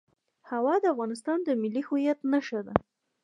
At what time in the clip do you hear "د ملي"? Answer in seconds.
1.43-1.81